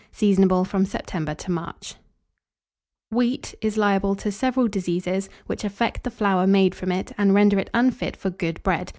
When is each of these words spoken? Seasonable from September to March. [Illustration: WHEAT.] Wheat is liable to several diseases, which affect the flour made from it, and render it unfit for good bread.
Seasonable 0.11 0.65
from 0.65 0.83
September 0.83 1.35
to 1.35 1.51
March. 1.51 1.93
[Illustration: 1.93 1.99
WHEAT.] 3.11 3.19
Wheat 3.19 3.55
is 3.61 3.77
liable 3.77 4.15
to 4.15 4.31
several 4.31 4.67
diseases, 4.67 5.29
which 5.45 5.63
affect 5.63 6.03
the 6.03 6.09
flour 6.09 6.47
made 6.47 6.73
from 6.73 6.91
it, 6.91 7.11
and 7.19 7.35
render 7.35 7.59
it 7.59 7.69
unfit 7.71 8.17
for 8.17 8.31
good 8.31 8.63
bread. 8.63 8.89